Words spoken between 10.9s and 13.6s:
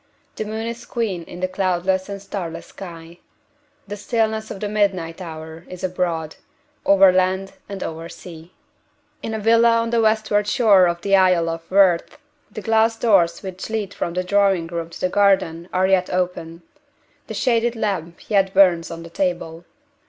the Isle of Wight, the glass doors